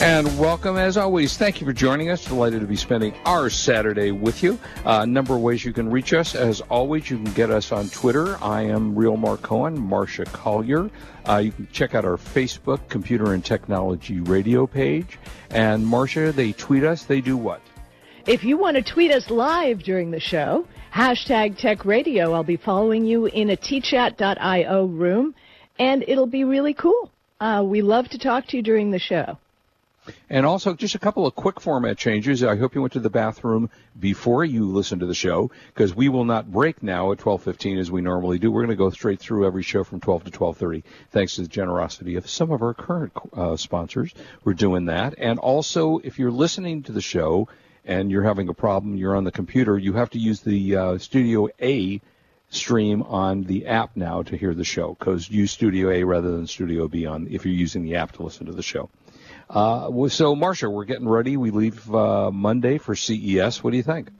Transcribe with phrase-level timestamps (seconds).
[0.00, 1.36] And welcome, as always.
[1.36, 2.24] Thank you for joining us.
[2.24, 4.58] Delighted to be spending our Saturday with you.
[4.84, 6.34] A uh, number of ways you can reach us.
[6.34, 8.36] As always, you can get us on Twitter.
[8.42, 10.90] I am Real Mark Cohen, Marcia Collier.
[11.28, 15.18] Uh, you can check out our Facebook Computer and Technology Radio page.
[15.50, 17.04] And Marcia, they tweet us.
[17.04, 17.62] They do what?
[18.26, 22.32] If you want to tweet us live during the show, hashtag Tech Radio.
[22.32, 25.34] I'll be following you in a tchat.io room,
[25.78, 27.10] and it'll be really cool.
[27.40, 29.38] Uh, we love to talk to you during the show.
[30.28, 32.42] And also, just a couple of quick format changes.
[32.42, 36.08] I hope you went to the bathroom before you listened to the show, because we
[36.08, 38.50] will not break now at 12:15 as we normally do.
[38.50, 41.48] We're going to go straight through every show from 12 to 12:30, thanks to the
[41.48, 44.12] generosity of some of our current uh, sponsors.
[44.44, 45.14] We're doing that.
[45.16, 47.48] And also, if you're listening to the show
[47.84, 50.98] and you're having a problem, you're on the computer, you have to use the uh,
[50.98, 52.00] Studio A
[52.50, 56.46] stream on the app now to hear the show, because use Studio A rather than
[56.46, 58.90] Studio B on if you're using the app to listen to the show.
[59.54, 61.36] Uh, so, Marcia, we're getting ready.
[61.36, 63.62] We leave uh, Monday for CES.
[63.62, 64.10] What do you think?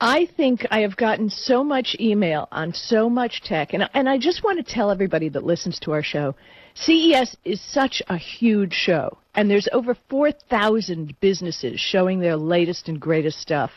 [0.00, 4.18] I think I have gotten so much email on so much tech, and and I
[4.18, 6.36] just want to tell everybody that listens to our show,
[6.74, 13.00] CES is such a huge show, and there's over 4,000 businesses showing their latest and
[13.00, 13.72] greatest stuff.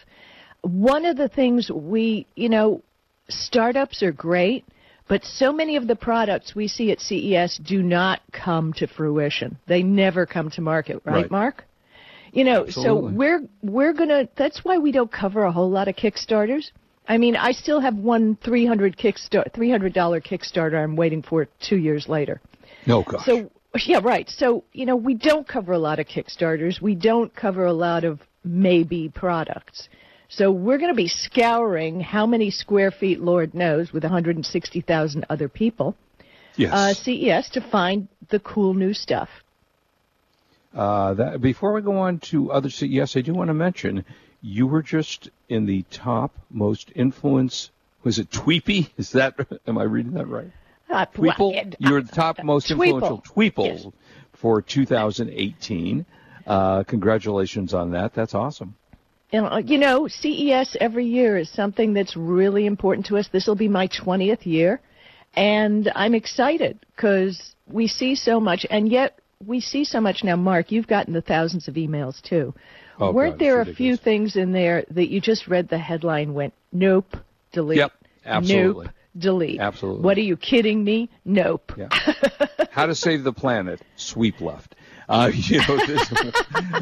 [0.62, 2.84] One of the things we, you know,
[3.28, 4.66] startups are great,
[5.08, 9.58] but so many of the products we see at CES do not come to fruition.
[9.68, 11.32] They never come to market, right, right.
[11.32, 11.66] Mark?
[12.32, 13.12] You know, Absolutely.
[13.12, 14.28] so we're we're gonna.
[14.36, 16.72] That's why we don't cover a whole lot of Kickstarters.
[17.08, 20.82] I mean, I still have one three hundred Kickstarter, three hundred dollar Kickstarter.
[20.82, 22.42] I'm waiting for two years later.
[22.88, 23.26] No, gosh.
[23.26, 23.52] So
[23.86, 24.28] yeah, right.
[24.30, 26.82] So you know, we don't cover a lot of Kickstarters.
[26.82, 29.90] We don't cover a lot of maybe products.
[30.36, 35.48] So we're going to be scouring how many square feet, Lord knows, with 160,000 other
[35.48, 35.96] people,
[36.56, 36.74] yes.
[36.74, 39.30] uh, CES to find the cool new stuff.
[40.74, 44.06] Uh, that, before we go on to other CES, I do want to mention
[44.42, 47.70] you were just in the top most influence.
[48.04, 48.90] Was it Tweepy?
[48.98, 49.36] Is that?
[49.68, 50.52] Am I reading that right?
[50.90, 51.76] Uh, Tweeple.
[51.78, 53.88] You're the top most influential Tweeple yes.
[54.34, 56.08] for 2018.
[56.48, 58.16] Uh, congratulations on that.
[58.16, 58.76] That's awesome.
[59.34, 63.28] And, uh, you know, CES every year is something that's really important to us.
[63.32, 64.80] This will be my 20th year.
[65.36, 70.36] And I'm excited because we see so much, and yet we see so much now.
[70.36, 72.54] Mark, you've gotten the thousands of emails too.
[73.00, 76.36] Oh, Weren't God, there a few things in there that you just read the headline,
[76.36, 77.18] went, nope,
[77.52, 77.80] delete?
[77.80, 77.92] Yep,
[78.26, 78.86] absolutely.
[78.86, 79.60] Nope, delete.
[79.60, 80.04] Absolutely.
[80.04, 81.10] What are you kidding me?
[81.26, 81.72] Nope.
[81.76, 81.90] Yeah.
[82.70, 83.82] How to save the planet?
[83.96, 84.73] Sweep left.
[85.08, 86.12] Uh, you know, this,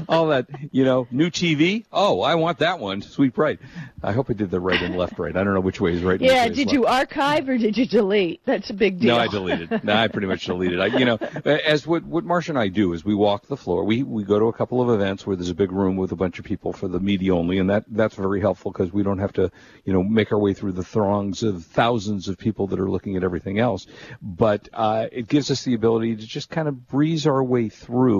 [0.08, 1.86] all that, you know, new TV.
[1.92, 3.02] Oh, I want that one.
[3.02, 3.60] Sweep right.
[4.04, 5.36] I hope I did the right and left right.
[5.36, 6.20] I don't know which way is right.
[6.20, 6.48] Yeah.
[6.48, 8.42] did you archive or did you delete?
[8.46, 9.16] That's a big deal.
[9.16, 9.84] No, I deleted.
[9.84, 10.80] no, I pretty much deleted.
[10.80, 13.84] I, you know, as what what Marcia and I do is we walk the floor.
[13.84, 16.16] We we go to a couple of events where there's a big room with a
[16.16, 19.20] bunch of people for the media only, and that that's very helpful because we don't
[19.20, 19.52] have to,
[19.86, 23.16] you know, make our way through the throngs of thousands of people that are looking
[23.18, 23.88] at everything else.
[24.22, 28.11] But uh, it gives us the ability to just kind of breeze our way through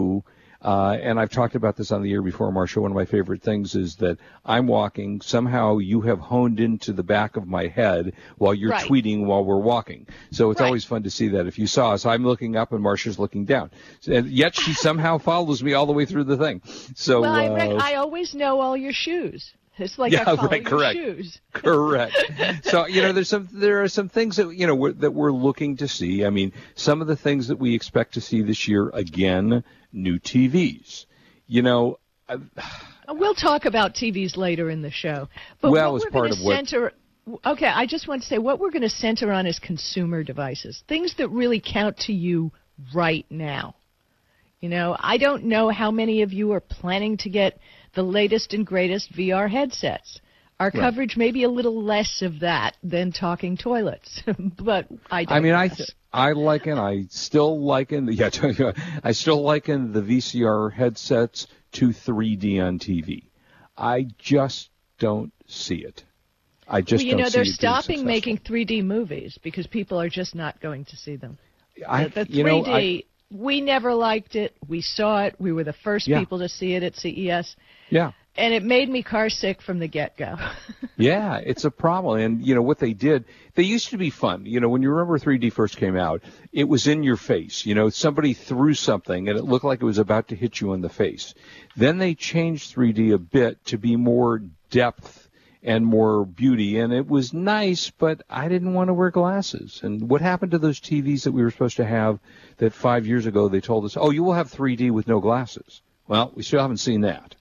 [0.64, 2.82] uh, and I've talked about this on the air before, Marcia.
[2.82, 5.22] One of my favorite things is that I'm walking.
[5.22, 8.86] Somehow you have honed into the back of my head while you're right.
[8.86, 10.06] tweeting while we're walking.
[10.32, 10.68] So it's right.
[10.68, 11.48] always fun to see that.
[11.48, 13.72] If you saw us, I'm looking up and Marcia's looking down.
[14.08, 16.62] And yet she somehow follows me all the way through the thing.
[16.96, 19.54] So well, I, uh, I always know all your shoes.
[19.82, 20.96] It's like yeah, I follow right, your correct.
[20.96, 21.42] shoes.
[21.54, 22.18] correct.
[22.64, 25.32] So you know, there's some there are some things that you know we're, that we're
[25.32, 26.26] looking to see.
[26.26, 30.20] I mean, some of the things that we expect to see this year again, new
[30.20, 31.06] TVs
[31.52, 32.00] you know.
[32.28, 32.38] Uh,
[33.10, 35.28] we'll talk about TVs later in the show.
[35.62, 36.94] But well, what as part of center,
[37.26, 37.46] what.
[37.46, 40.84] Okay, I just want to say what we're going to center on is consumer devices,
[40.88, 42.52] things that really count to you
[42.96, 43.76] right now.
[44.60, 47.60] You know, I don't know how many of you are planning to get
[47.94, 50.20] the latest and greatest VR headsets.
[50.60, 50.82] Our right.
[50.82, 54.22] coverage may be a little less of that than talking toilets,
[54.62, 55.26] but I.
[55.28, 58.30] I mean, I th- I liken, I still liken, yeah,
[59.04, 63.24] I still liken the VCR headsets to 3D on TV.
[63.78, 66.04] I just don't see it.
[66.68, 70.62] I just well, you know they're stopping making 3D movies because people are just not
[70.62, 71.38] going to see them.
[71.88, 74.56] I, the, the 3D, you know, I, we never liked it.
[74.68, 75.36] We saw it.
[75.40, 76.20] We were the first yeah.
[76.20, 77.56] people to see it at CES.
[77.90, 78.12] Yeah.
[78.38, 80.38] and it made me car sick from the get go.
[80.98, 82.20] yeah, it's a problem.
[82.20, 83.26] And you know what they did?
[83.56, 84.46] They used to be fun.
[84.46, 86.22] You know, when you remember 3D first came out,
[86.54, 87.66] it was in your face.
[87.66, 90.74] You know, somebody threw something and it looked like it was about to hit you
[90.74, 91.34] in the face.
[91.76, 95.21] Then they changed 3D a bit to be more depth
[95.64, 96.80] and more beauty.
[96.80, 99.82] And it was nice, but I didn't want to wear glasses.
[99.84, 102.20] And what happened to those TVs that we were supposed to have
[102.58, 105.82] that five years ago they told us, oh, you will have 3D with no glasses?
[106.08, 107.36] Well, we still haven't seen that.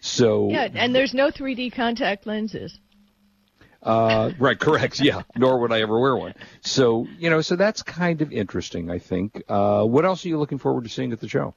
[0.00, 2.78] So yeah, and there's no 3D contact lenses.
[3.82, 5.00] Uh, right, correct.
[5.00, 6.34] Yeah, nor would I ever wear one.
[6.62, 8.90] So you know, so that's kind of interesting.
[8.90, 9.42] I think.
[9.48, 11.54] Uh, what else are you looking forward to seeing at the show?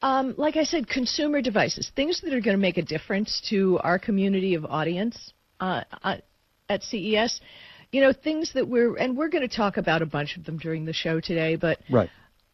[0.00, 3.78] Um, like I said, consumer devices, things that are going to make a difference to
[3.82, 6.18] our community of audience uh, uh
[6.68, 7.40] at CES.
[7.90, 10.58] You know, things that we're and we're going to talk about a bunch of them
[10.58, 12.10] during the show today, but right.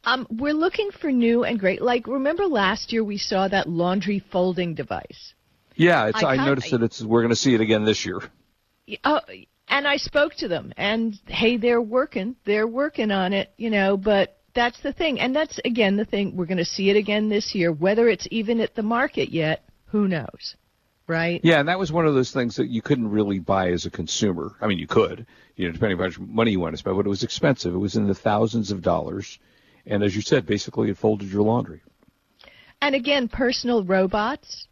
[0.06, 1.80] Um, we're looking for new and great.
[1.80, 5.32] Like, remember last year we saw that laundry folding device.
[5.76, 7.02] Yeah, it's, I, I noticed that it's.
[7.02, 8.20] We're going to see it again this year.
[9.02, 9.20] Uh,
[9.66, 12.36] and I spoke to them, and hey, they're working.
[12.44, 13.96] They're working on it, you know.
[13.96, 16.36] But that's the thing, and that's again the thing.
[16.36, 17.72] We're going to see it again this year.
[17.72, 20.56] Whether it's even at the market yet, who knows?
[21.06, 21.40] Right?
[21.44, 23.90] Yeah, and that was one of those things that you couldn't really buy as a
[23.90, 24.56] consumer.
[24.60, 26.96] I mean, you could, you know, depending on how much money you want to spend,
[26.96, 27.74] but it was expensive.
[27.74, 29.38] It was in the thousands of dollars
[29.86, 31.82] and as you said, basically it folded your laundry.
[32.80, 34.66] And again, personal robots.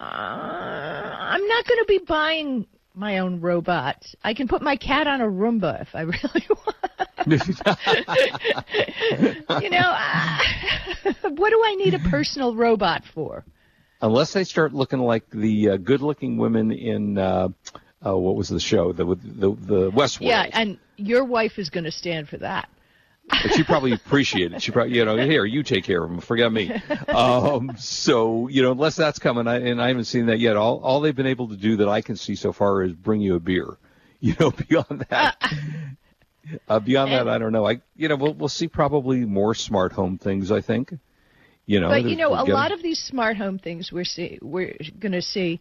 [0.00, 2.66] Uh, I'm not going to be buying
[2.98, 4.04] my own robot.
[4.22, 6.74] I can put my cat on a Roomba if I really want.
[9.62, 10.38] you know, uh,
[11.30, 13.44] what do I need a personal robot for?
[14.00, 17.48] Unless they start looking like the uh, good-looking women in uh,
[18.04, 20.28] uh, what was the show, the the the Westworld.
[20.28, 22.68] Yeah, and your wife is going to stand for that.
[23.28, 24.62] But she probably appreciated it.
[24.62, 26.20] She probably, you know, here, you take care of them.
[26.20, 26.72] Forget me.
[27.08, 30.56] Um, so, you know, unless that's coming, I, and I haven't seen that yet.
[30.56, 33.20] All, all they've been able to do that I can see so far is bring
[33.20, 33.66] you a beer.
[34.20, 35.40] You know, beyond that,
[36.68, 37.64] uh, beyond that, I don't know.
[37.64, 40.92] I, you know, we'll, we'll see probably more smart home things, I think.
[41.64, 44.76] You know, but you know, a lot of these smart home things we're see, we're
[44.98, 45.60] going to see,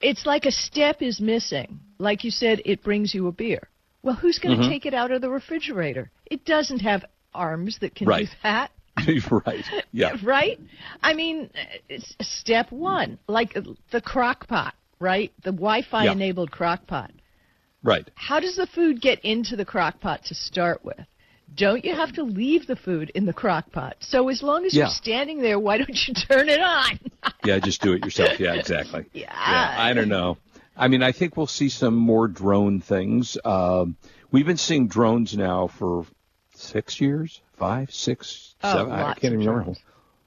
[0.00, 1.78] it's like a step is missing.
[1.98, 3.68] Like you said, it brings you a beer.
[4.04, 4.70] Well, who's going to mm-hmm.
[4.70, 6.10] take it out of the refrigerator?
[6.26, 8.26] It doesn't have arms that can right.
[8.26, 8.70] do that.
[9.46, 9.64] right.
[9.92, 10.16] Yeah.
[10.22, 10.60] right?
[11.02, 11.48] I mean,
[11.88, 13.56] it's step one, like
[13.90, 15.32] the crock pot, right?
[15.42, 16.56] The Wi Fi enabled yeah.
[16.56, 17.12] crock pot.
[17.82, 18.08] Right.
[18.14, 21.00] How does the food get into the crock pot to start with?
[21.54, 23.96] Don't you have to leave the food in the crock pot?
[24.00, 24.84] So as long as yeah.
[24.84, 26.98] you're standing there, why don't you turn it on?
[27.44, 28.38] yeah, just do it yourself.
[28.38, 29.06] Yeah, exactly.
[29.14, 29.32] Yeah.
[29.32, 29.76] yeah.
[29.78, 30.36] I don't know.
[30.76, 33.38] I mean, I think we'll see some more drone things.
[33.44, 33.86] Uh,
[34.30, 36.06] we've been seeing drones now for
[36.54, 38.92] six years, five, six, oh, seven.
[38.92, 39.78] I can't even remember.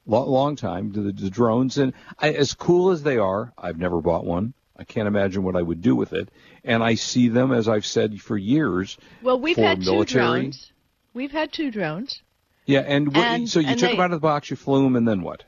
[0.05, 0.91] Long, long time.
[0.93, 4.53] The, the drones and I, as cool as they are, I've never bought one.
[4.77, 6.29] I can't imagine what I would do with it.
[6.63, 8.97] And I see them, as I've said for years.
[9.21, 10.05] Well, we've had military.
[10.05, 10.71] two drones.
[11.13, 12.21] We've had two drones.
[12.65, 14.95] Yeah, and, and so you took they, them out of the box, you flew them,
[14.95, 15.43] and then what?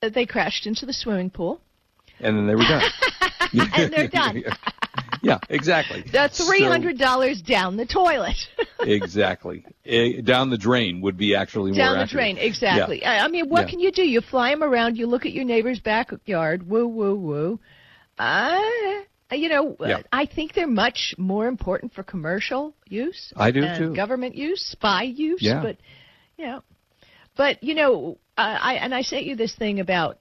[0.00, 1.60] They crashed into the swimming pool.
[2.22, 2.82] And then they were done.
[3.74, 4.44] and they're done.
[5.22, 6.04] yeah, exactly.
[6.12, 8.36] That's three hundred dollars so, down the toilet.
[8.80, 12.10] exactly, it, eh, down the drain would be actually down the accurate.
[12.10, 12.38] drain.
[12.38, 13.00] Exactly.
[13.02, 13.24] Yeah.
[13.24, 13.70] I, mean, what yeah.
[13.70, 14.02] can you do?
[14.02, 14.96] You fly them around.
[14.96, 16.68] You look at your neighbor's backyard.
[16.68, 17.60] Woo, woo, woo.
[18.18, 18.60] Uh,
[19.32, 20.02] you know, yeah.
[20.12, 23.32] I think they're much more important for commercial use.
[23.36, 23.94] I do and too.
[23.94, 25.42] Government use, spy use.
[25.42, 25.62] Yeah.
[25.62, 25.76] But,
[26.36, 26.62] you know,
[27.36, 30.18] but you know, uh, I and I sent you this thing about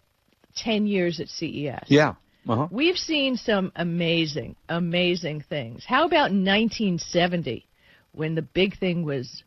[0.55, 1.85] ten years at CES.
[1.87, 2.15] Yeah.
[2.47, 2.67] Uh-huh.
[2.71, 5.85] We've seen some amazing, amazing things.
[5.85, 7.67] How about 1970
[8.13, 9.43] when the big thing was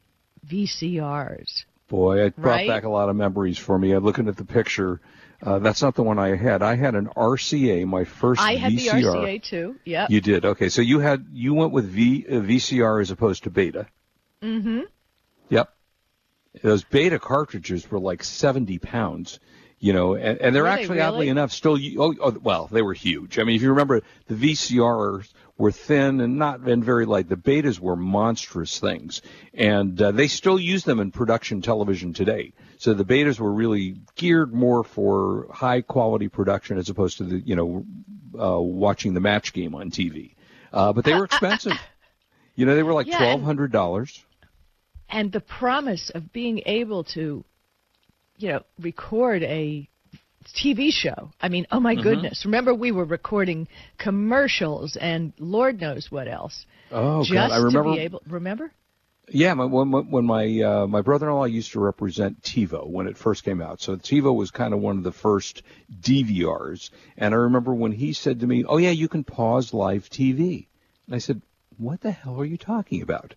[0.46, 1.64] VCRs?
[1.88, 2.68] Boy, it brought right?
[2.68, 3.92] back a lot of memories for me.
[3.92, 5.00] I'm looking at the picture.
[5.42, 6.62] Uh, that's not the one I had.
[6.62, 8.92] I had an RCA, my first I had VCR.
[8.92, 9.76] the RCA too.
[9.84, 10.06] Yeah.
[10.08, 10.44] You did.
[10.44, 13.86] Okay, so you had you went with V uh, VCR as opposed to Beta.
[14.40, 14.80] Mm-hmm.
[15.50, 15.74] Yep.
[16.62, 19.40] Those Beta cartridges were like 70 pounds
[19.84, 21.14] you know, and, and they're were actually they really?
[21.14, 21.76] oddly enough still.
[21.98, 23.38] Oh, oh, well, they were huge.
[23.38, 27.28] I mean, if you remember, the VCRs were thin and not and very light.
[27.28, 29.20] The betas were monstrous things,
[29.52, 32.54] and uh, they still use them in production television today.
[32.78, 37.40] So the betas were really geared more for high quality production as opposed to the
[37.40, 37.84] you know
[38.42, 40.34] uh, watching the match game on TV.
[40.72, 41.78] Uh, but they were expensive.
[42.54, 44.24] you know, they were like yeah, twelve hundred dollars.
[45.10, 47.44] And the promise of being able to
[48.36, 49.88] you know, record a
[50.54, 51.30] TV show.
[51.40, 52.02] I mean, oh my mm-hmm.
[52.02, 52.44] goodness.
[52.44, 56.66] Remember we were recording commercials and Lord knows what else.
[56.90, 57.90] Oh just God, I remember.
[57.90, 58.72] To be able, remember?
[59.30, 63.42] Yeah, my, when, when my uh, my brother-in-law used to represent TiVo when it first
[63.42, 63.80] came out.
[63.80, 65.62] So TiVo was kind of one of the first
[66.00, 70.10] DVRs, and I remember when he said to me, "Oh yeah, you can pause live
[70.10, 70.66] TV,"
[71.06, 71.40] and I said,
[71.78, 73.34] "What the hell are you talking about?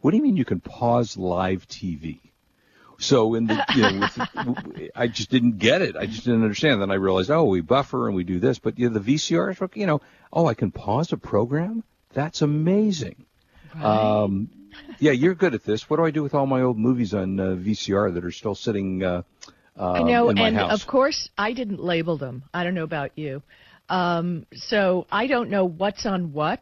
[0.00, 2.20] What do you mean you can pause live TV?"
[3.04, 5.96] So in the, you know, with, I just didn't get it.
[5.96, 6.80] I just didn't understand.
[6.80, 9.76] Then I realized, oh, we buffer and we do this, but you know, the VCRs,
[9.76, 10.00] you know,
[10.32, 11.84] oh, I can pause a program.
[12.12, 13.26] That's amazing.
[13.74, 13.84] Right.
[13.84, 14.48] Um,
[14.98, 15.88] yeah, you're good at this.
[15.88, 18.54] What do I do with all my old movies on uh, VCR that are still
[18.54, 19.22] sitting uh,
[19.78, 20.80] uh, I know, in my and house?
[20.80, 22.44] of course, I didn't label them.
[22.52, 23.42] I don't know about you.
[23.88, 26.60] Um, so I don't know what's on what.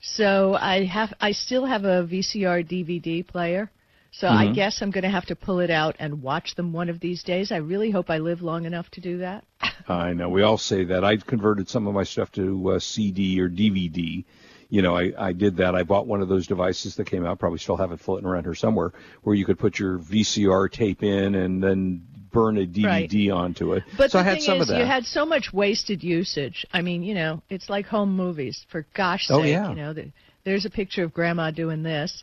[0.00, 3.70] So I have, I still have a VCR DVD player.
[4.18, 4.54] So I Mm-hmm.
[4.54, 7.22] guess I'm going to have to pull it out and watch them one of these
[7.22, 7.52] days.
[7.52, 9.44] I really hope I live long enough to do that.
[9.88, 10.28] I know.
[10.28, 11.04] We all say that.
[11.04, 14.24] I've converted some of my stuff to uh, CD or DVD.
[14.70, 15.74] You know, I, I did that.
[15.76, 17.38] I bought one of those devices that came out.
[17.38, 21.02] Probably still have it floating around here somewhere, where you could put your VCR tape
[21.04, 23.84] in and then burn a DVD onto it.
[23.96, 24.78] But so the I had thing some is, of that.
[24.80, 26.66] you had so much wasted usage.
[26.72, 28.66] I mean, you know, it's like home movies.
[28.68, 29.70] For gosh Oh, sake, yeah.
[29.70, 30.10] you know, the,
[30.44, 32.22] there's a picture of Grandma doing this.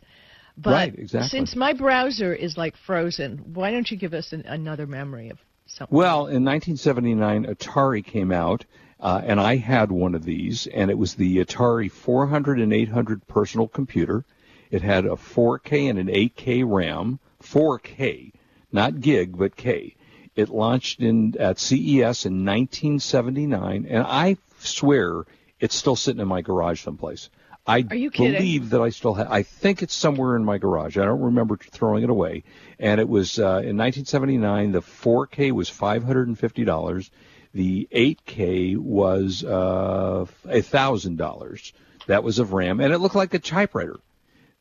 [0.56, 1.28] But Right, exactly.
[1.28, 5.38] since my browser is like frozen, why don't you give us an, another memory of
[5.66, 5.96] something?
[5.96, 8.64] Well, in 1979, Atari came out,
[8.98, 13.26] uh, and I had one of these, and it was the Atari 400 and 800
[13.26, 14.24] personal computer.
[14.70, 18.32] It had a 4K and an 8K RAM, 4K,
[18.72, 19.94] not gig, but K.
[20.34, 25.24] It launched in at CES in 1979, and I swear
[25.60, 27.30] it's still sitting in my garage someplace.
[27.66, 28.32] I you kidding?
[28.34, 29.30] believe that I still have.
[29.30, 30.96] I think it's somewhere in my garage.
[30.96, 32.44] I don't remember throwing it away.
[32.78, 34.72] And it was uh, in 1979.
[34.72, 37.10] The 4K was $550.
[37.54, 41.72] The 8K was uh, $1,000.
[42.06, 43.98] That was of RAM, and it looked like a typewriter.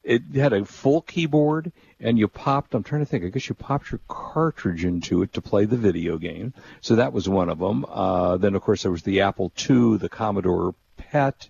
[0.03, 2.73] It had a full keyboard, and you popped.
[2.73, 3.23] I'm trying to think.
[3.23, 6.53] I guess you popped your cartridge into it to play the video game.
[6.81, 7.85] So that was one of them.
[7.87, 11.49] Uh, then, of course, there was the Apple II, the Commodore PET,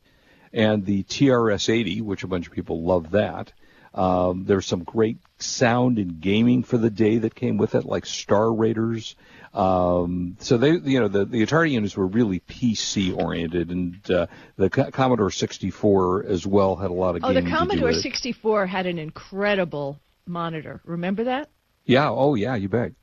[0.56, 3.52] and the TRS-80, which a bunch of people love that.
[3.94, 8.06] Um, there's some great sound and gaming for the day that came with it, like
[8.06, 9.16] Star Raiders.
[9.54, 14.28] Um, so they, you know, the, the Atari units were really PC oriented, and uh,
[14.58, 17.58] the Co- Commodore 64 as well had a lot of oh, the gaming to do
[17.58, 18.02] Commodore with it.
[18.02, 20.82] 64 had an incredible monitor.
[20.86, 21.50] Remember that?
[21.86, 22.10] Yeah.
[22.10, 22.56] Oh, yeah.
[22.56, 22.94] You bet.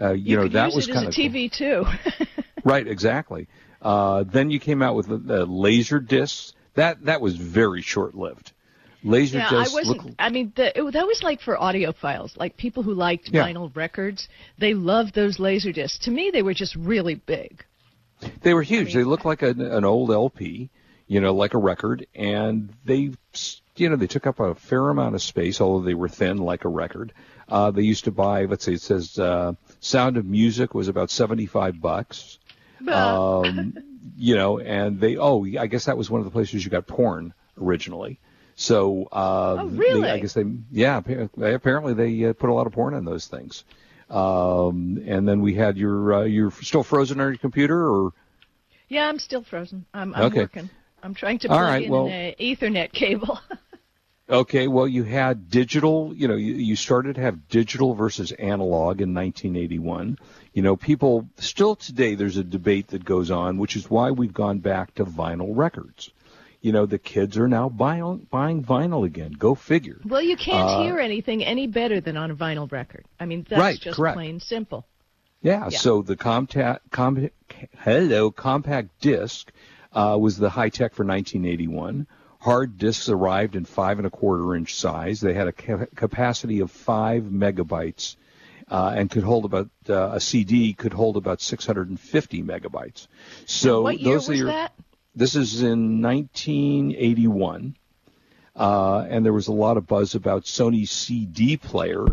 [0.00, 1.84] Uh, you, You know could that use was kind of a TV too.
[2.64, 2.86] right.
[2.86, 3.48] Exactly.
[3.82, 6.52] Uh, then you came out with the, the laser discs.
[6.74, 8.52] That that was very short lived.
[9.02, 10.04] Laser yeah, I discs wasn't.
[10.04, 13.44] look I mean, the, it, that was like for audiophiles, like people who liked Yeah.
[13.44, 14.28] vinyl records.
[14.58, 15.98] They loved those laser discs.
[16.06, 17.64] To me, they were just really big.
[18.42, 18.94] They were huge.
[18.94, 20.70] they looked like an, an old LP,
[21.06, 23.12] you know, like a record, and they,
[23.76, 26.64] you know, they took up a fair amount of space, although they were thin, like
[26.64, 27.12] a record.
[27.48, 31.10] Uh, they used to buy, let's say, it says uh, Sound of Music was about
[31.10, 32.38] seventy-five bucks.
[32.88, 33.74] Um,
[34.18, 36.86] you know, and they, oh, I guess that was one of the places you got
[36.86, 38.18] porn originally.
[38.54, 40.02] So, uh, Oh, really?
[40.02, 43.04] they, I guess they, yeah, appa- apparently they uh, put a lot of porn on
[43.04, 43.64] those things.
[44.08, 48.12] Um, and then we had your, uh, you're still frozen on your computer, or
[48.88, 49.84] Yeah, I'm still frozen.
[49.92, 50.40] I'm, I'm Okay.
[50.40, 50.70] working.
[51.02, 53.38] I'm trying to plug right, in well- an Ethernet cable.
[54.28, 59.00] Okay, well, you had digital, you know, you, you started to have digital versus analog
[59.00, 60.18] in 1981.
[60.52, 64.34] You know, people, still today, there's a debate that goes on, which is why we've
[64.34, 66.10] gone back to vinyl records.
[66.60, 69.30] You know, the kids are now buying, buying vinyl again.
[69.32, 70.00] Go figure.
[70.04, 73.04] well, you can't Uh, hear anything any better than on a vinyl record.
[73.20, 74.16] I mean, that's Right, just correct.
[74.16, 74.86] plain simple.
[75.40, 75.78] Yeah, Yeah.
[75.78, 77.30] so the Comta- com-
[77.78, 79.52] hello, compact disc
[79.92, 82.08] uh, was the high tech for 1981.
[82.46, 85.20] Hard discs arrived in five and a quarter inch size.
[85.20, 88.14] They had a ca- capacity of five megabytes
[88.70, 93.08] uh, and could hold about uh, a CD could hold about 650 megabytes.
[93.46, 94.72] So what year those was are your, that?
[95.16, 97.74] This is in 1981.
[98.54, 102.06] Uh, and there was a lot of buzz about Sony's CD player.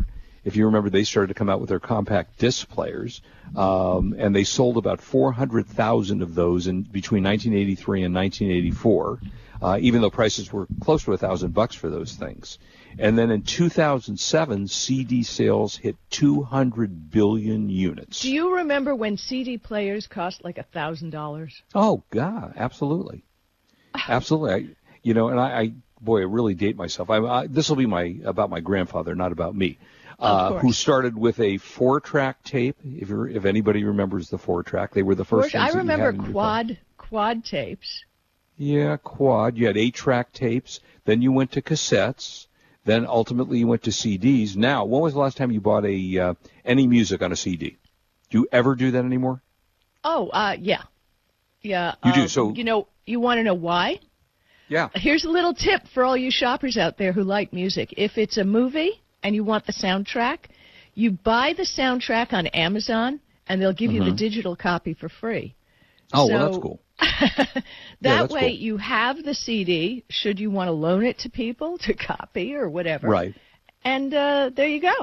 [0.44, 3.22] If you remember, they started to come out with their compact disc players,
[3.56, 9.20] um, and they sold about 400,000 of those in between 1983 and 1984,
[9.62, 12.60] uh, even though prices were close to a thousand bucks for those things.
[13.00, 18.22] And then in 2007, CD sales hit 200 billion units.
[18.22, 21.62] Do you remember when CD players cost like a thousand dollars?
[21.74, 23.24] Oh God, absolutely,
[23.96, 24.54] absolutely.
[24.54, 24.68] I,
[25.02, 27.10] you know, and I, I boy, I really date myself.
[27.10, 29.80] I, I, this will be my about my grandfather, not about me,
[30.24, 32.78] uh, who started with a four-track tape.
[32.84, 35.54] If you're, if anybody remembers the four-track, they were the first.
[35.56, 36.34] I that you remember had in your phone.
[36.34, 38.04] quad quad tapes.
[38.58, 39.58] Yeah, quad.
[39.58, 40.80] You had eight-track tapes.
[41.06, 42.48] Then you went to cassettes.
[42.86, 44.56] Then ultimately you went to CDs.
[44.56, 46.34] Now, when was the last time you bought a uh,
[46.66, 47.78] any music on a CD?
[48.30, 49.42] Do you ever do that anymore?
[50.04, 50.84] Oh, uh, yeah,
[51.62, 51.96] yeah.
[52.04, 54.00] You do, um, so- you know, you want to know why?
[54.68, 54.90] Yeah.
[54.96, 57.94] Here's a little tip for all you shoppers out there who like music.
[57.98, 60.40] If it's a movie and you want the soundtrack,
[60.94, 65.56] you buy the soundtrack on Amazon, and they'll give you the digital copy for free.
[66.14, 66.18] Mm-hmm.
[66.20, 66.80] Oh, well, So- that's cool.
[67.00, 67.64] that
[68.02, 68.50] that's way, cool.
[68.52, 70.06] you have the CD.
[70.10, 73.34] Should you want to loan it to people to copy or whatever, Right.
[73.84, 74.94] And uh, there you go.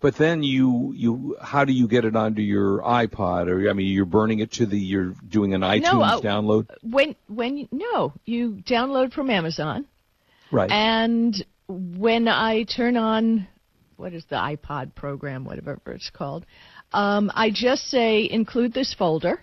[0.00, 3.88] But then you you how do you get it onto your iPod or I mean
[3.88, 8.62] you're burning it to the you're doing an iTunes uh, download When when no, you
[8.66, 9.86] download from Amazon,
[10.50, 13.46] right and when I turn on
[13.96, 16.44] what is the iPod program, whatever it's called,
[16.92, 19.40] um, I just say include this folder,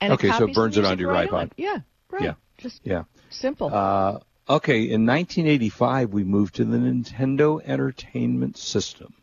[0.00, 1.32] and Okay, so it burns it onto your right iPod.
[1.34, 1.50] on.
[1.56, 1.78] Yeah,
[2.10, 2.22] right.
[2.22, 2.34] Yeah.
[2.58, 3.70] Just yeah simple.
[3.74, 9.14] uh, okay in 1985 we moved to the Nintendo Entertainment System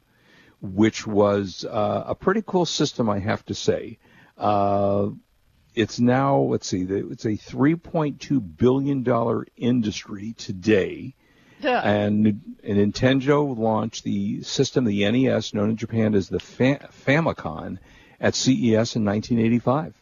[0.62, 3.98] which was uh, a pretty cool system I have to say
[4.38, 5.10] uh,
[5.74, 11.15] it's now let's see it's a 3.2 billion dollar industry today
[11.61, 11.81] Duh.
[11.83, 12.25] and,
[12.63, 17.77] and Nintendo launched the system, the NES, known in Japan as the Fa- Famicom,
[18.21, 19.93] at CES in 1985.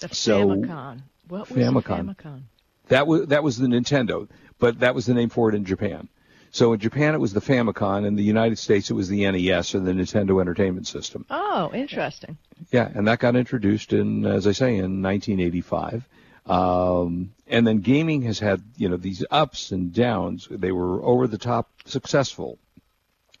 [0.00, 1.02] the so- Famicom.
[1.28, 2.42] What was Famicom?
[2.88, 4.28] That was that was the Nintendo,
[4.58, 6.08] but that was the name for it in Japan.
[6.50, 9.74] So in Japan it was the Famicom, in the United States it was the NES
[9.74, 11.24] or the Nintendo Entertainment System.
[11.30, 12.36] Oh, interesting.
[12.70, 16.06] Yeah, and that got introduced in, as I say, in 1985.
[16.46, 20.48] Um, and then gaming has had, you know, these ups and downs.
[20.50, 22.58] They were over the top successful.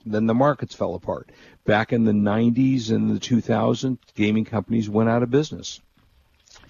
[0.04, 1.30] Then the markets fell apart.
[1.64, 5.80] Back in the 90s and the 2000s, gaming companies went out of business.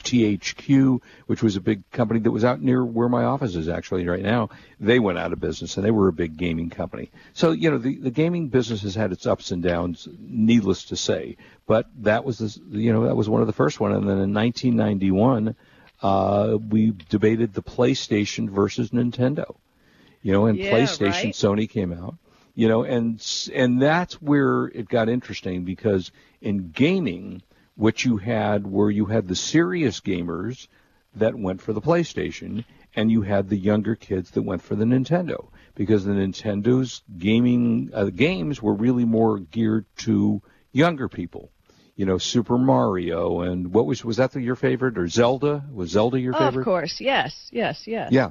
[0.05, 4.07] THQ, which was a big company that was out near where my office is actually
[4.07, 7.11] right now, they went out of business and they were a big gaming company.
[7.35, 10.97] So, you know, the, the gaming business has had its ups and downs, needless to
[10.97, 11.37] say.
[11.67, 13.93] But that was, the, you know, that was one of the first one.
[13.93, 15.55] And then in 1991,
[16.03, 19.57] uh, we debated the PlayStation versus Nintendo.
[20.23, 21.35] You know, and Yeah, PlayStation, right.
[21.35, 22.17] Sony came out.
[22.55, 27.43] You know, and and that's where it got interesting because in gaming,
[27.77, 30.69] what you had were you had the serious gamers
[31.15, 34.85] that went for the PlayStation, and you had the younger kids that went for the
[34.85, 41.51] Nintendo because the Nintendo's gaming uh, games were really more geared to younger people.
[41.97, 45.65] You know, Super Mario and what was was that your favorite or Zelda?
[45.73, 46.61] Was Zelda your Oh, favorite?
[46.63, 47.01] of course.
[47.01, 48.11] Yes, yes, yes.
[48.13, 48.31] Yeah.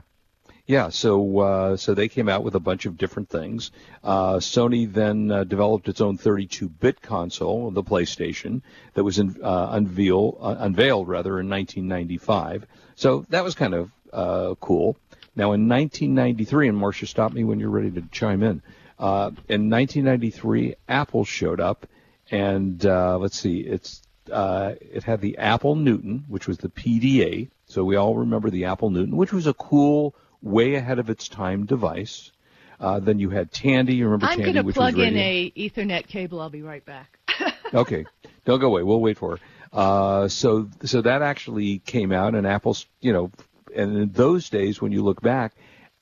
[0.68, 3.72] Yeah, so uh, so they came out with a bunch of different things.
[4.04, 8.62] Uh, Sony then uh, developed its own 32-bit console, the PlayStation,
[8.94, 12.68] that was in, uh, unveil, uh, unveiled rather in 1995.
[12.96, 14.98] So that was kind of uh, cool.
[15.36, 18.62] Now in 1993, and Marcia, stop me when you're ready to chime in.
[19.00, 21.88] Uh, in 1993, Apple showed up,
[22.32, 27.50] and uh, let's see, it's uh, it had the Apple Newton, which was the PDA.
[27.66, 31.28] So we all remember the Apple Newton, which was a cool, way ahead of its
[31.28, 32.32] time device.
[32.80, 33.96] Uh, then you had Tandy.
[33.96, 34.44] You remember Tandy?
[34.44, 36.40] I'm Tandy, going to which plug in a Ethernet cable.
[36.40, 37.20] I'll be right back.
[37.74, 38.06] okay,
[38.46, 38.84] don't go away.
[38.84, 39.40] We'll wait for her.
[39.74, 43.32] Uh, so, so that actually came out, and Apple's, you know,
[43.76, 45.54] and in those days, when you look back,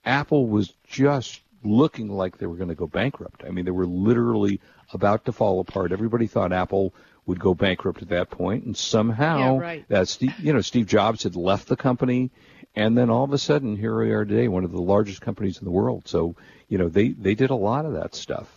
[0.06, 3.44] Apple was just looking like they were going to go bankrupt.
[3.46, 4.60] I mean, they were literally
[4.93, 5.91] about to fall apart.
[5.91, 6.93] Everybody thought Apple
[7.25, 9.86] would go bankrupt at that point, and somehow Yeah, right.
[9.89, 12.32] that Steve, you know, Steve Jobs had left the company,
[12.75, 15.60] and then all of a sudden, here we are today, one of the largest companies
[15.60, 16.08] in the world.
[16.08, 16.36] So,
[16.67, 18.47] you know, they they did a lot of that stuff.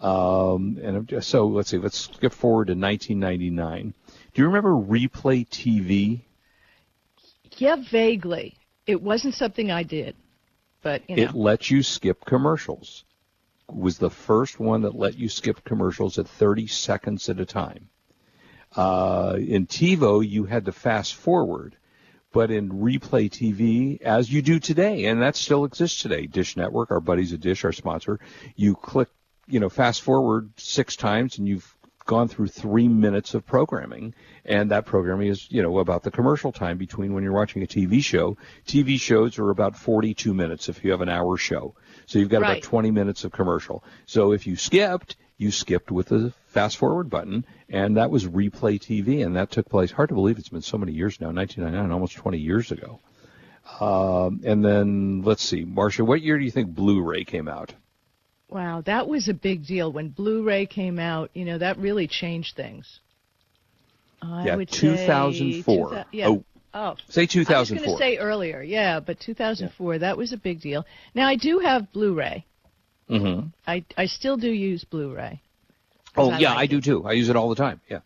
[0.00, 3.94] Um, and just, so let's see, let's skip forward to 1999.
[4.34, 6.22] Do you remember Replay TV?
[7.56, 8.56] Yeah, vaguely.
[8.86, 10.14] It wasn't something I did,
[10.82, 11.22] but you know.
[11.22, 13.04] It let you skip commercials.
[13.68, 17.88] Was the first one that let you skip commercials at 30 seconds at a time.
[18.74, 21.76] Uh, in TiVo, you had to fast forward,
[22.32, 26.90] but in Replay TV, as you do today, and that still exists today, Dish Network,
[26.90, 28.20] our buddies at Dish, our sponsor,
[28.54, 29.08] you click,
[29.46, 31.75] you know, fast forward six times, and you've
[32.06, 34.14] gone through three minutes of programming,
[34.44, 37.66] and that programming is, you know, about the commercial time between when you're watching a
[37.66, 38.36] TV show.
[38.66, 41.74] TV shows are about 42 minutes if you have an hour show.
[42.06, 42.52] So you've got Right.
[42.58, 43.82] about 20 minutes of commercial.
[44.06, 48.80] So if you skipped, you skipped with the fast forward button, and that was replay
[48.80, 49.90] TV, and that took place.
[49.90, 53.00] Hard to believe it's been so many years now, 1999, almost 20 years ago.
[53.80, 57.74] Um, and then let's see, Marcia, what year do you think Blu-ray came out?
[58.48, 61.30] Wow, that was a big deal when Blu-ray came out.
[61.34, 63.00] You know, that really changed things.
[64.22, 65.88] I yeah, would say 2004.
[65.90, 66.28] 2000 yeah.
[66.28, 70.36] Oh, Oh, say I was going to say earlier, yeah, but 2004, that was a
[70.36, 70.84] big deal.
[71.14, 72.44] Now I do have Blu-ray,
[73.08, 73.48] Mm-hmm.
[73.66, 75.40] I I still do use Blu-ray.
[76.16, 77.04] Oh I yeah, like I do too.
[77.06, 77.80] I use it all the time.
[77.88, 78.00] Yeah.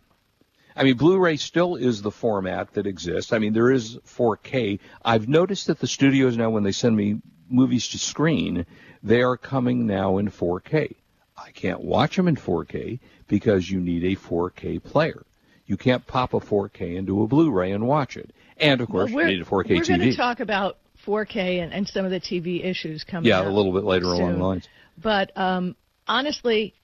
[0.76, 3.32] I mean, Blu-ray still is the format that exists.
[3.32, 4.78] I mean, there is 4K.
[5.04, 8.66] I've noticed that the studios now, when they send me movies to screen,
[9.02, 10.94] they are coming now in 4K.
[11.36, 15.24] I can't watch them in 4K because you need a 4K player.
[15.66, 18.32] You can't pop a 4K into a Blu-ray and watch it.
[18.58, 19.86] And of course, Well, you need a 4K we're TV.
[19.88, 23.28] going to talk about 4K and, and some of the TV issues coming.
[23.28, 24.68] yeah, a little bit later along the lines.
[25.02, 26.74] But um, honestly,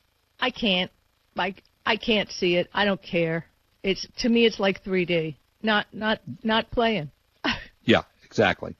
[0.40, 0.90] I can't.
[1.34, 2.70] Like, I can't see it.
[2.72, 3.44] I don't care.
[3.82, 5.36] It's to me, it's like 3D.
[5.62, 7.10] Not not not playing.
[7.84, 8.74] Yeah, exactly.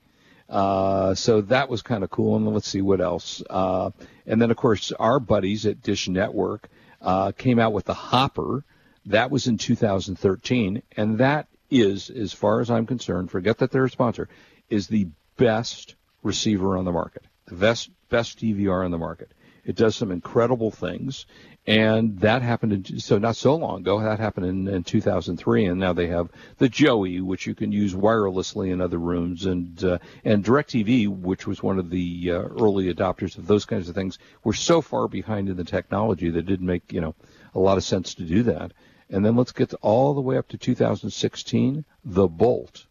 [0.48, 2.36] Uh, so that was kind of cool.
[2.36, 3.42] And let's see what else.
[3.48, 3.90] Uh,
[4.26, 6.68] and then, of course, our buddies at Dish Network
[7.00, 8.64] uh, came out with the Hopper.
[9.06, 13.84] That was in 2013, and that is, as far as I'm concerned, forget that they're
[13.84, 14.28] a sponsor,
[14.68, 19.30] is the best receiver on the market, the best best DVR on the market.
[19.66, 21.26] It does some incredible things,
[21.66, 24.00] and that happened in, so not so long ago.
[24.00, 27.92] That happened in, in 2003, and now they have the Joey, which you can use
[27.92, 32.94] wirelessly in other rooms, and uh, and DirecTV, which was one of the uh, early
[32.94, 34.20] adopters of those kinds of things.
[34.44, 37.16] We're so far behind in the technology that it didn't make you know
[37.52, 38.72] a lot of sense to do that.
[39.10, 41.84] And then let's get all the way up to 2016.
[42.04, 42.86] The Bolt,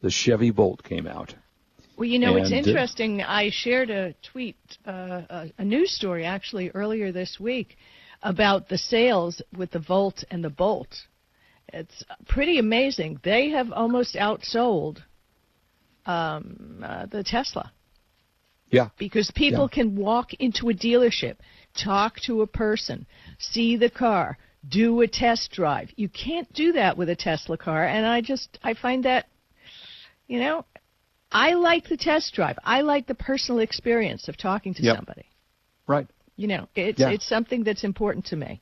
[0.00, 1.34] the Chevy Bolt came out.
[1.96, 3.22] Well, you know, it's And, uh, interesting.
[3.22, 4.56] I shared a tweet,
[4.86, 7.76] uh, a, a news story actually earlier this week
[8.22, 10.94] about the sales with the Volt and the Bolt.
[11.72, 13.20] It's pretty amazing.
[13.22, 15.02] They have almost outsold
[16.06, 17.72] um, uh, the Tesla
[18.70, 19.74] Yeah, because people Yeah.
[19.74, 21.36] can walk into a dealership,
[21.74, 23.06] talk to a person,
[23.38, 25.90] see the car, do a test drive.
[25.96, 29.26] You can't do that with a Tesla car, and I just I find that,
[30.28, 30.64] you know,
[31.36, 32.58] I like the test drive.
[32.64, 34.96] I like the personal experience of talking to Yep.
[34.96, 35.26] somebody.
[35.86, 36.06] right.
[36.38, 37.10] You know, it's Yeah.
[37.10, 38.60] it's something that's important to me.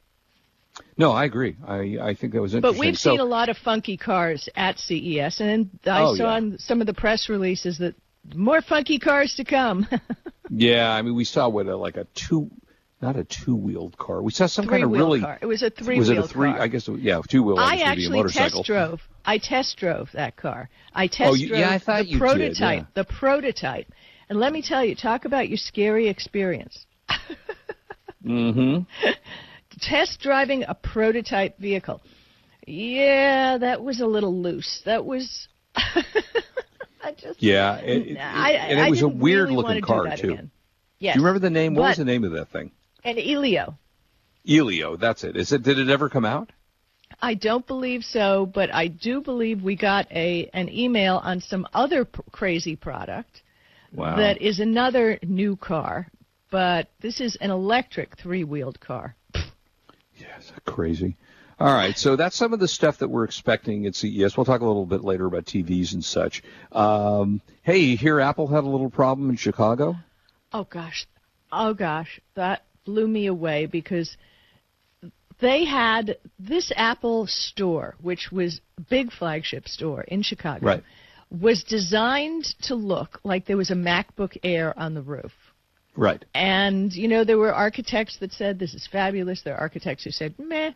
[0.97, 1.57] No, I agree.
[1.67, 2.61] I, I think that was interesting.
[2.61, 6.31] But we've so, seen a lot of funky cars at CES, and I Oh, saw
[6.33, 6.39] yeah.
[6.39, 7.95] in some of the press releases that
[8.35, 9.87] more funky cars to come.
[10.51, 12.51] yeah, I mean, we saw what a, like a two,
[13.05, 14.23] not a two-wheeled car.
[14.23, 15.21] We saw some kind of really.
[15.21, 15.39] car.
[15.41, 16.51] It was a Was three-wheel it a three?
[16.53, 16.61] car.
[16.63, 16.89] I guess.
[16.89, 17.59] it- Yeah, two-wheel.
[17.59, 19.01] I actually test drove.
[19.25, 20.69] I test drove that car.
[20.95, 22.81] I test Oh, you- drove yeah, I thought the you did, prototype.
[22.81, 22.87] yeah.
[22.95, 23.87] The prototype.
[24.29, 26.87] And let me tell you, talk about your scary experience.
[28.25, 29.11] Mm-hmm.
[29.81, 32.01] Test driving a prototype vehicle.
[32.67, 34.81] Yeah, that was a little loose.
[34.87, 35.49] That was.
[35.77, 37.43] I just.
[37.43, 40.33] Yeah, it, it- I, and it I was a didn't really weird-looking car too.
[40.33, 40.51] Again.
[40.99, 41.15] Yes.
[41.17, 41.75] Do you remember the name?
[41.75, 42.71] What was the name of that thing?
[43.05, 43.77] An Elio.
[44.49, 44.97] Elio.
[44.97, 45.37] That's it.
[45.37, 45.63] Is it?
[45.63, 46.51] Did it ever come out?
[47.23, 51.67] I don't believe so, but I do believe we got a an email on some
[51.73, 53.43] other p- crazy product
[53.93, 54.17] Wow.
[54.17, 56.09] that is another new car,
[56.51, 59.15] but this is an electric three-wheeled car.
[60.17, 61.17] Yes, that's crazy.
[61.61, 64.37] All right, so that's some of the stuff that we're expecting at CES.
[64.37, 66.43] We'll talk a little bit later about TVs and such.
[66.73, 69.95] Um, hey, you hear Apple had a little problem in Chicago?
[70.53, 71.07] Oh gosh,
[71.53, 74.17] oh gosh, that blew me away because
[75.41, 80.83] they had this Apple store, which was a big flagship store in Chicago, Right.
[81.31, 85.33] was designed to look like there was a MacBook Air on the roof.
[85.97, 86.25] Right.
[86.35, 89.43] And, you know, there were architects that said, this is fabulous.
[89.43, 90.73] There are architects who said, meh.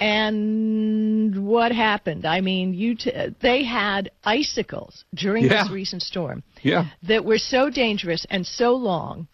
[0.00, 2.24] And what happened?
[2.24, 5.64] I mean, you t- they had icicles during Yeah.
[5.64, 6.86] this recent storm Yeah.
[7.02, 9.26] that were so dangerous and so long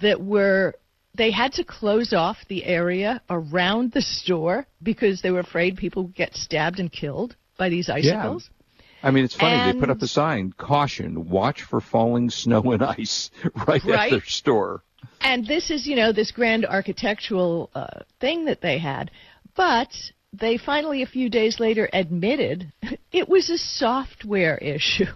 [0.00, 0.74] that were
[1.14, 6.04] they had to close off the area around the store because they were afraid people
[6.04, 8.50] would get stabbed and killed by these icicles.
[8.50, 9.08] Yeah.
[9.08, 9.72] I mean, it's funny.
[9.72, 13.30] they put up a sign: "Caution: Watch for falling snow and ice."
[13.66, 14.10] Right, at Right.
[14.10, 14.82] their store.
[15.20, 19.10] And this is, you know, this grand architectural uh, thing that they had.
[19.54, 19.90] But
[20.32, 22.72] they finally, a few days later, admitted
[23.12, 25.06] it was a software issue.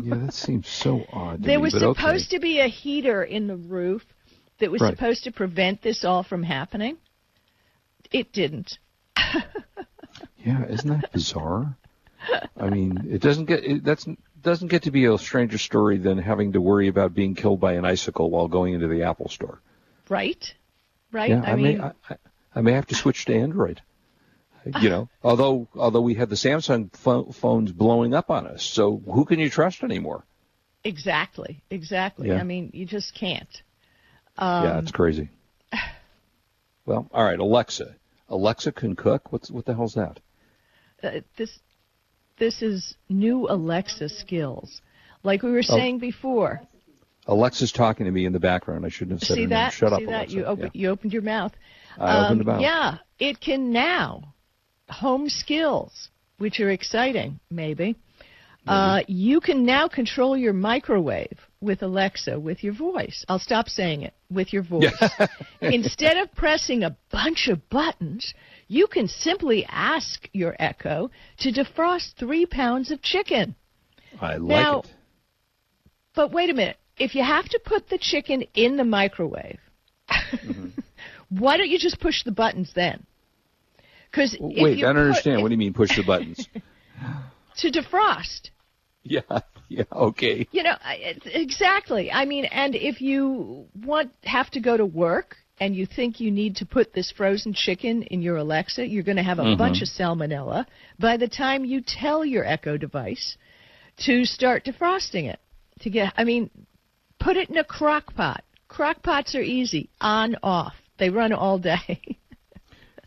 [0.00, 1.42] Yeah, that seems so odd.
[1.42, 2.00] There me, was but okay.
[2.00, 4.04] supposed to be a heater in the roof
[4.58, 4.94] that was Right.
[4.96, 6.96] supposed to prevent this all from happening.
[8.10, 8.78] It didn't.
[10.44, 11.76] Yeah, isn't that bizarre?
[12.56, 14.06] I mean, it doesn't get it, that's
[14.42, 17.74] doesn't get to be a stranger story than having to worry about being killed by
[17.74, 19.60] an icicle while going into the Apple store.
[20.08, 20.54] Right?
[21.12, 21.30] Right?
[21.30, 21.92] Yeah, I, I, mean, may I,
[22.54, 23.82] I- may have to switch to Android.
[24.80, 28.96] You know, although although we had the Samsung pho- phones blowing up on us, so
[29.06, 30.24] who can you trust anymore?
[30.84, 31.62] exactly.
[31.70, 32.28] Exactly.
[32.28, 32.38] Yeah.
[32.40, 33.62] I mean, you just can't.
[34.38, 35.28] Um, yeah, it's crazy.
[36.86, 37.94] Well, all right, Alexa.
[38.30, 39.32] Alexa can cook.
[39.32, 40.20] What's what the hell's that?
[41.02, 41.58] uh, this
[42.38, 44.80] this is new Alexa skills.
[45.22, 45.76] Like we were Oh.
[45.76, 46.62] saying before.
[47.26, 48.86] Alexa's talking to me in the background.
[48.86, 49.62] I shouldn't have said See her that?
[49.64, 49.70] name.
[49.72, 50.08] Shut See up, that?
[50.08, 50.34] Alexa.
[50.36, 50.70] You, open, Yeah.
[50.80, 51.52] you opened your mouth.
[51.98, 52.56] I opened the mouth.
[52.56, 54.34] Um, Yeah, it can now.
[54.88, 57.96] Home skills, which are exciting, maybe.
[58.66, 63.24] Uh, you can now control your microwave with Alexa with your voice.
[63.28, 64.92] I'll stop saying it with your voice.
[65.60, 68.32] Instead of pressing a bunch of buttons,
[68.68, 73.54] you can simply ask your Echo to defrost three pounds of chicken.
[74.20, 74.92] I like Now- it.
[76.14, 76.76] But wait a minute.
[76.96, 79.60] If you have to put the chicken in the microwave,
[80.10, 80.70] mm-hmm.
[81.28, 83.06] why don't you just push the buttons then?
[84.10, 85.42] Because Wait, I don't understand.
[85.42, 86.48] What do you mean push the buttons?
[87.58, 88.50] to defrost?
[89.04, 89.20] yeah,
[89.76, 90.46] yeah, okay.
[90.50, 90.74] You know,
[91.24, 92.10] exactly.
[92.10, 96.30] I mean, and if you want have to go to work and you think you
[96.30, 99.58] need to put this frozen chicken in your Alexa, you're going to have a Mm-hmm.
[99.58, 100.66] bunch of salmonella
[100.98, 103.36] by the time you tell your Echo device
[104.06, 105.40] to start defrosting it.
[105.80, 106.50] To get, I mean,
[107.20, 108.42] put it in a crock pot.
[108.68, 110.74] Crock pots are easy, on off.
[110.98, 112.00] They run all day.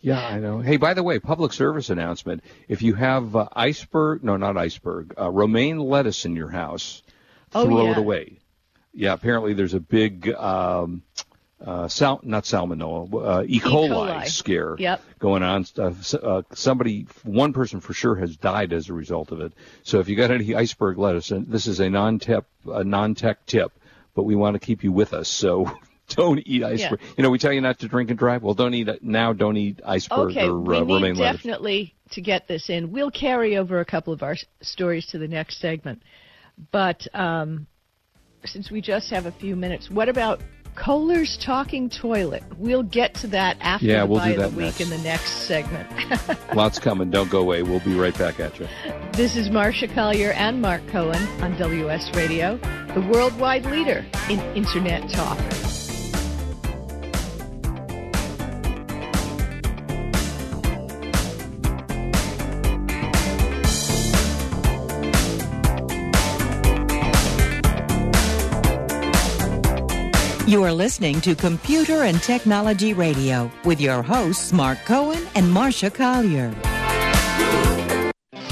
[0.02, 0.60] Yeah, I know.
[0.60, 2.44] Hey, by the way, public service announcement.
[2.68, 7.04] If you have uh, iceberg, no, not iceberg, uh, romaine lettuce in your house,
[7.54, 7.92] Oh, throw yeah.
[7.92, 8.40] it away.
[8.94, 11.04] Yeah, apparently there's a big, um,
[11.64, 13.60] uh, sal- not salmonella, uh, E.
[13.60, 14.28] coli, coli.
[14.28, 15.02] scare Yep.
[15.20, 15.66] going on.
[15.78, 19.54] Uh, uh, somebody, one person for sure has died as a result of it.
[19.84, 23.72] So if you got any iceberg lettuce, and this is a non-tip, a non-tech tip,
[24.16, 25.70] but we want to keep you with us, so
[26.15, 27.00] don't eat iceberg.
[27.17, 28.43] You know, we tell you not to drink and drive.
[28.43, 29.34] Well, don't eat it now.
[29.34, 31.38] Don't eat iceberg Okay, or we uh, need romaine lettuce.
[31.41, 32.91] definitely to get this in.
[32.91, 36.02] We'll carry over a couple of our s- stories to the next segment,
[36.71, 37.67] but um,
[38.45, 40.41] since we just have a few minutes, what about
[40.76, 42.43] Kohler's talking toilet?
[42.58, 44.82] We'll get to that after Yeah, the we'll buy do of the week next.
[44.82, 45.88] in the next segment.
[46.56, 47.10] Lots coming.
[47.12, 47.62] Don't go away.
[47.62, 48.67] We'll be right back at you.
[49.13, 52.58] this is Marcia Collier and Mark Cohen on WS Radio,
[52.93, 55.38] the worldwide leader in internet talk.
[70.52, 75.90] You are listening to Computer and Technology Radio with your hosts, Mark Cohen and Marcia
[75.90, 76.54] Collier.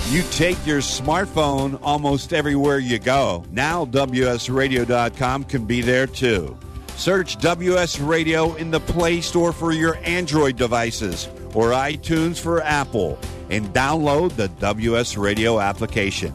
[0.08, 3.44] You take your smartphone almost everywhere you go.
[3.52, 6.58] Now, WSRadio.com can be there too.
[6.96, 13.20] Search WS Radio in the Play Store for your Android devices or iTunes for Apple
[13.50, 16.32] and download the WS Radio application.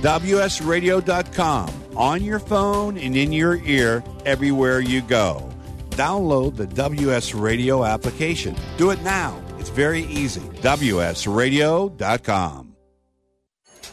[0.00, 5.48] WSRadio.com on your phone and in your ear everywhere you go.
[5.90, 8.56] Download the WS Radio application.
[8.76, 9.38] Do it now.
[9.58, 10.40] It's very easy.
[10.40, 12.71] WSRadio.com.